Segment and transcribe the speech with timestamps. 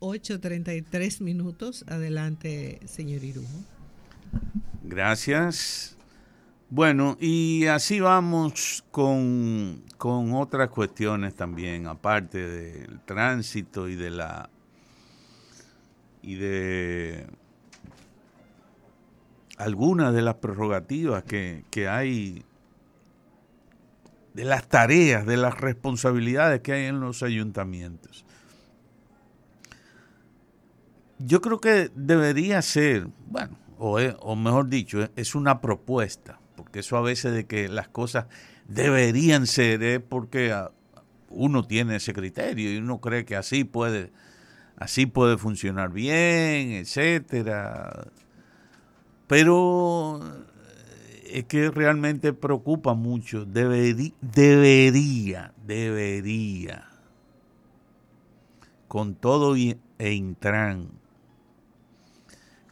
[0.00, 1.84] 8.33 minutos.
[1.88, 3.64] Adelante, señor Irujo.
[4.82, 5.96] Gracias.
[6.70, 14.50] Bueno, y así vamos con, con otras cuestiones también, aparte del tránsito y de la
[16.20, 17.26] y de
[19.56, 22.44] algunas de las prerrogativas que, que hay,
[24.34, 28.26] de las tareas, de las responsabilidades que hay en los ayuntamientos.
[31.18, 36.96] Yo creo que debería ser, bueno, o, o mejor dicho, es una propuesta, porque eso
[36.96, 38.26] a veces de que las cosas
[38.68, 40.70] deberían ser es porque ah,
[41.30, 44.12] uno tiene ese criterio y uno cree que así puede,
[44.76, 48.06] así puede funcionar bien, etcétera.
[49.26, 50.20] Pero
[51.30, 53.44] es que realmente preocupa mucho.
[53.44, 54.12] Debería,
[55.66, 56.88] debería,
[58.86, 60.88] con todo e Intran,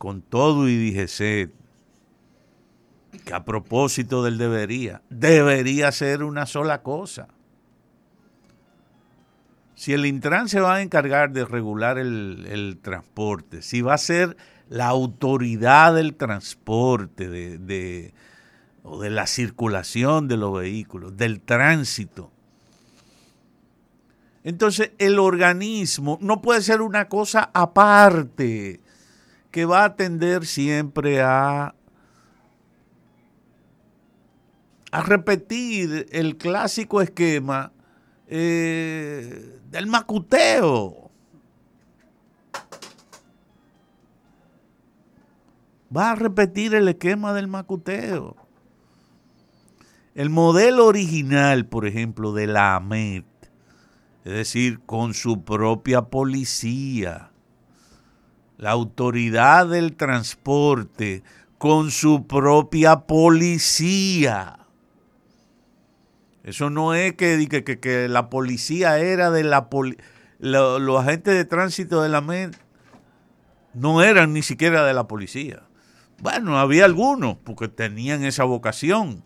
[0.00, 1.50] con todo y DGC,
[3.26, 7.28] que a propósito del debería, debería ser una sola cosa.
[9.74, 13.98] Si el Intran se va a encargar de regular el, el transporte, si va a
[13.98, 14.38] ser
[14.70, 18.14] la autoridad del transporte, de, de,
[18.82, 22.30] o de la circulación de los vehículos, del tránsito.
[24.44, 28.80] Entonces el organismo no puede ser una cosa aparte
[29.50, 31.74] que va a atender siempre a,
[34.92, 37.72] a repetir el clásico esquema
[38.28, 41.10] eh, del macuteo.
[45.94, 48.36] va a repetir el esquema del macuteo.
[50.14, 53.24] El modelo original, por ejemplo, de la AMET,
[54.24, 57.30] es decir, con su propia policía,
[58.60, 61.22] la autoridad del transporte,
[61.56, 64.58] con su propia policía.
[66.44, 69.68] Eso no es que, que, que, la policía era de la
[70.38, 72.56] los agentes de tránsito de la AMET
[73.72, 75.62] no eran ni siquiera de la policía.
[76.18, 79.22] Bueno, había algunos, porque tenían esa vocación.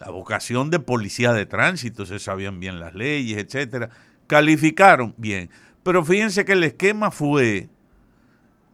[0.00, 3.90] La vocación de policía de tránsito, se sabían bien las leyes, etcétera.
[4.26, 5.50] Calificaron bien.
[5.88, 7.70] Pero fíjense que el esquema fue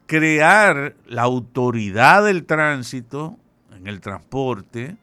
[0.07, 3.39] crear la autoridad del tránsito
[3.73, 4.97] en el transporte,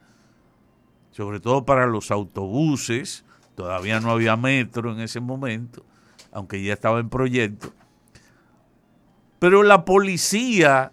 [1.10, 3.24] sobre todo para los autobuses,
[3.54, 5.86] todavía no había metro en ese momento,
[6.32, 7.72] aunque ya estaba en proyecto.
[9.38, 10.92] Pero la policía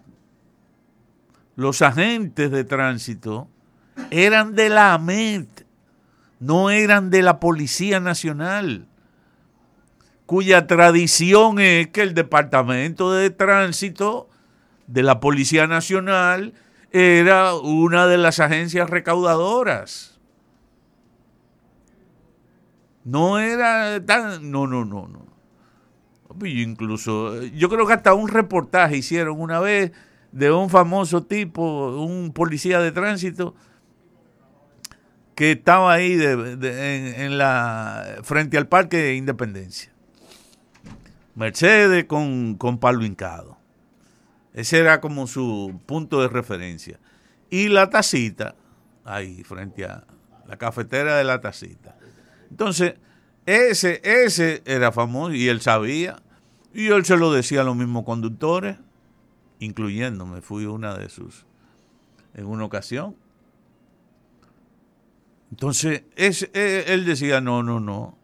[1.54, 3.46] los agentes de tránsito
[4.10, 5.66] eran de la AMET,
[6.38, 8.86] no eran de la Policía Nacional,
[10.30, 14.28] cuya tradición es que el Departamento de Tránsito
[14.86, 16.54] de la Policía Nacional
[16.92, 20.20] era una de las agencias recaudadoras.
[23.02, 24.52] No era tan...
[24.52, 26.46] No, no, no, no.
[26.46, 29.90] Incluso, yo creo que hasta un reportaje hicieron una vez
[30.30, 33.56] de un famoso tipo, un policía de tránsito,
[35.34, 39.90] que estaba ahí en, la, frente al Parque de Independencia.
[41.40, 43.56] Mercedes con, con palo hincado.
[44.52, 47.00] Ese era como su punto de referencia.
[47.48, 48.54] Y la tacita,
[49.04, 50.04] ahí, frente a
[50.46, 51.96] la cafetera de la tacita.
[52.50, 52.94] Entonces,
[53.46, 56.22] ese, ese era famoso y él sabía.
[56.74, 58.76] Y él se lo decía a los mismos conductores
[59.60, 61.46] incluyéndome, fui una de sus,
[62.34, 63.14] en una ocasión.
[65.50, 68.18] Entonces, es, eh, él decía, no, no, no.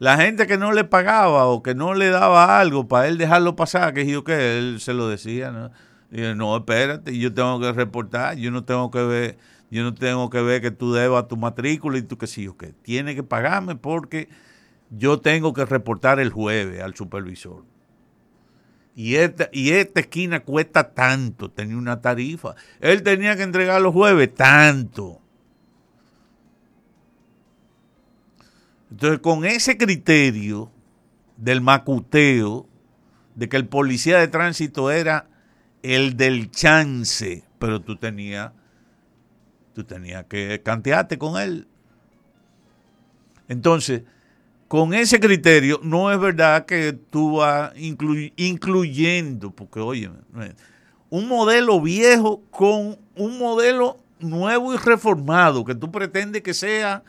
[0.00, 3.54] La gente que no le pagaba o que no le daba algo para él dejarlo
[3.54, 5.70] pasar, que yo que él se lo decía, ¿no?
[6.34, 9.38] No, espérate, yo tengo que reportar, yo no tengo que ver,
[9.70, 12.56] yo no tengo que ver que tú debas tu matrícula y tú que sí o
[12.56, 14.30] que tiene que pagarme porque
[14.88, 17.64] yo tengo que reportar el jueves al supervisor.
[18.94, 22.54] Y esta, y esta esquina cuesta tanto, tenía una tarifa.
[22.80, 25.19] Él tenía que entregar los jueves tanto.
[28.90, 30.70] Entonces, con ese criterio
[31.36, 32.66] del macuteo,
[33.34, 35.26] de que el policía de tránsito era
[35.82, 38.52] el del chance, pero tú tenías,
[39.72, 41.66] tú tenías que cantearte con él.
[43.48, 44.02] Entonces,
[44.68, 50.10] con ese criterio, no es verdad que tú vas incluyendo, porque oye,
[51.08, 57.02] un modelo viejo con un modelo nuevo y reformado, que tú pretendes que sea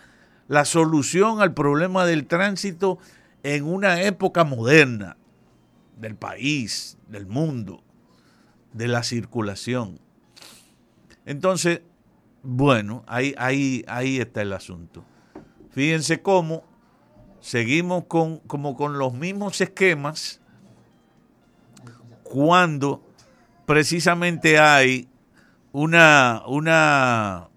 [0.51, 2.99] la solución al problema del tránsito
[3.41, 5.15] en una época moderna
[5.95, 7.81] del país, del mundo,
[8.73, 10.01] de la circulación.
[11.25, 11.83] Entonces,
[12.43, 15.05] bueno, ahí, ahí, ahí está el asunto.
[15.69, 16.65] Fíjense cómo
[17.39, 20.41] seguimos con, como con los mismos esquemas
[22.23, 23.01] cuando
[23.65, 25.07] precisamente hay
[25.71, 27.47] una, una,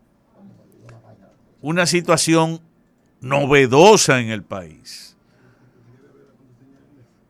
[1.61, 2.61] una situación
[3.25, 5.17] novedosa en el país.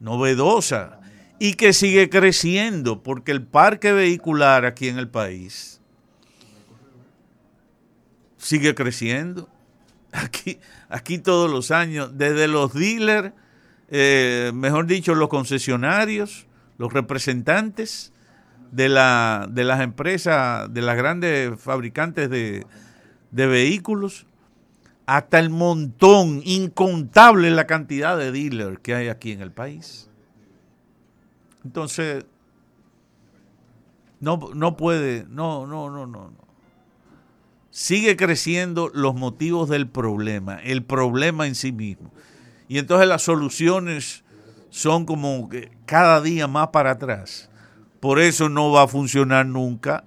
[0.00, 1.00] Novedosa.
[1.38, 5.80] Y que sigue creciendo, porque el parque vehicular aquí en el país
[8.44, 9.48] sigue creciendo.
[10.12, 13.32] Aquí, aquí todos los años, desde los dealers,
[13.88, 16.46] eh, mejor dicho, los concesionarios,
[16.78, 18.12] los representantes
[18.70, 22.64] de, la, de las empresas, de las grandes fabricantes de,
[23.32, 24.26] de vehículos,
[25.06, 30.08] hasta el montón, incontable la cantidad de dealers que hay aquí en el país.
[31.64, 32.24] Entonces,
[34.20, 36.32] no, no puede, no, no, no, no.
[37.70, 42.12] Sigue creciendo los motivos del problema, el problema en sí mismo.
[42.68, 44.24] Y entonces las soluciones
[44.70, 47.50] son como que cada día más para atrás.
[48.00, 50.04] Por eso no va a funcionar nunca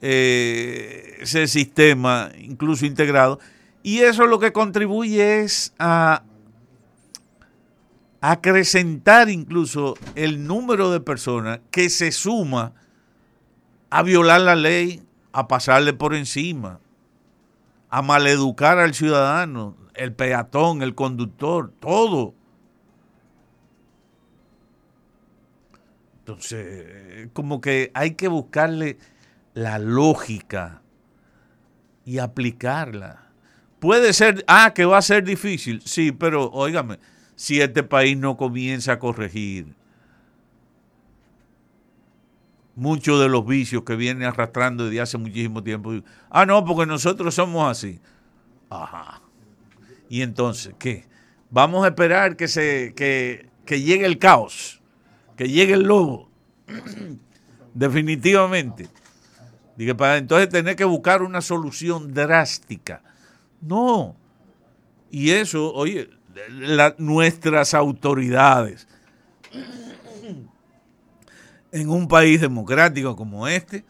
[0.00, 3.38] eh, ese sistema, incluso integrado.
[3.82, 6.22] Y eso lo que contribuye es a
[8.20, 12.74] acrecentar incluso el número de personas que se suma
[13.88, 16.80] a violar la ley, a pasarle por encima,
[17.88, 22.34] a maleducar al ciudadano, el peatón, el conductor, todo.
[26.18, 28.98] Entonces, como que hay que buscarle
[29.54, 30.82] la lógica
[32.04, 33.29] y aplicarla.
[33.80, 36.98] Puede ser, ah, que va a ser difícil, sí, pero óigame,
[37.34, 39.74] si este país no comienza a corregir
[42.80, 45.92] muchos de los vicios que viene arrastrando desde hace muchísimo tiempo.
[46.30, 48.00] Ah, no, porque nosotros somos así.
[48.68, 49.20] Ajá.
[50.08, 51.06] Y entonces, ¿qué?
[51.50, 54.80] Vamos a esperar que, se, que, que llegue el caos,
[55.36, 56.30] que llegue el lobo.
[57.74, 58.88] Definitivamente.
[59.76, 63.02] Dije, para entonces tener que buscar una solución drástica.
[63.60, 64.16] No.
[65.10, 66.08] Y eso, oye,
[66.98, 68.86] nuestras autoridades
[71.72, 73.84] en un país democrático como este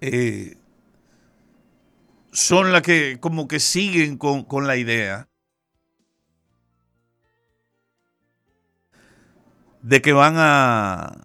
[0.00, 0.56] eh,
[2.32, 5.28] son las que como que siguen con, con la idea
[9.82, 11.24] de que van a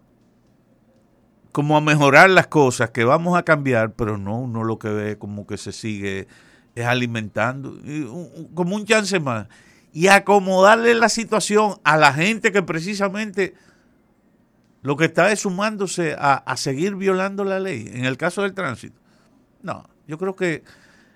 [1.51, 5.18] como a mejorar las cosas, que vamos a cambiar, pero no, uno lo que ve
[5.19, 6.28] como que se sigue
[6.75, 7.78] es alimentando,
[8.54, 9.48] como un chance más,
[9.92, 13.54] y acomodarle la situación a la gente que precisamente
[14.81, 19.00] lo que está es sumándose a, seguir violando la ley, en el caso del tránsito.
[19.62, 20.64] No, yo creo que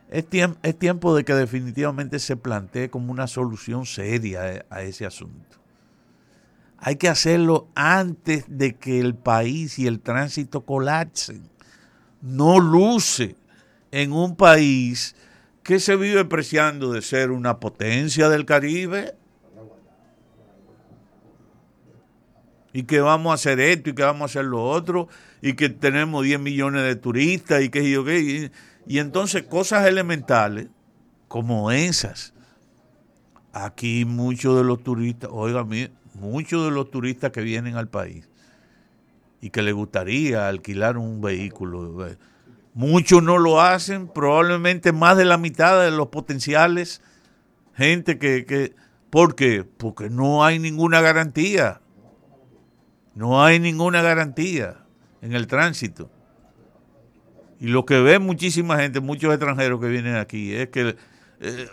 [0.09, 0.25] es,
[0.63, 5.57] es tiempo de que definitivamente se plantee como una solución seria a ese asunto.
[6.77, 11.49] Hay que hacerlo antes de que el país y el tránsito colapsen.
[12.21, 13.35] No luce
[13.91, 15.15] en un país
[15.67, 19.15] que se vive preciando de ser una potencia del Caribe
[22.71, 25.09] y que vamos a hacer esto y que vamos a hacer lo otro
[25.41, 28.49] y que tenemos 10 millones de turistas y que yo qué.
[28.87, 30.69] Y, entonces cosas elementales
[31.27, 32.33] como esas.
[33.51, 35.67] Aquí muchos de los turistas, oiga,
[36.13, 38.29] muchos de los turistas que vienen al país
[39.41, 42.17] y que les gustaría alquilar un vehículo, eh,
[42.77, 47.01] muchos no lo hacen, probablemente más de la mitad de los potenciales,
[47.75, 48.75] gente que, que
[49.09, 49.65] ¿por qué?
[49.65, 51.81] Porque no hay ninguna garantía,
[53.15, 54.85] no hay ninguna garantía
[55.21, 56.09] en el tránsito.
[57.59, 60.95] Y lo que ve muchísima gente, muchos extranjeros que vienen aquí, es que
[61.39, 61.67] eh,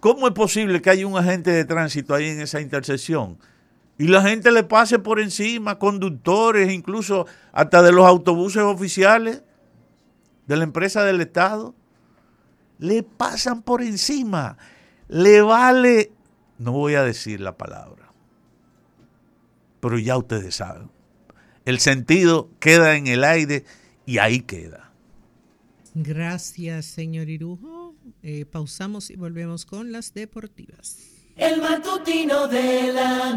[0.00, 3.38] ¿Cómo es posible que haya un agente de tránsito ahí en esa intersección?
[3.98, 9.44] Y la gente le pase por encima, conductores, incluso hasta de los autobuses oficiales
[10.50, 11.76] de la empresa del Estado.
[12.80, 14.58] Le pasan por encima.
[15.06, 16.10] Le vale,
[16.58, 18.12] no voy a decir la palabra,
[19.78, 20.90] pero ya ustedes saben.
[21.64, 23.64] El sentido queda en el aire
[24.06, 24.90] y ahí queda.
[25.94, 27.94] Gracias, señor Irujo.
[28.24, 30.98] Eh, pausamos y volvemos con las deportivas.
[31.36, 33.28] El matutino de la